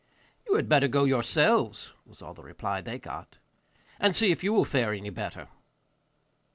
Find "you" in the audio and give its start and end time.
0.47-0.55, 4.43-4.51